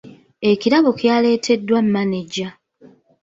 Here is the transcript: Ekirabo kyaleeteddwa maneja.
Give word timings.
Ekirabo 0.49 0.89
kyaleeteddwa 0.99 1.79
maneja. 1.93 2.47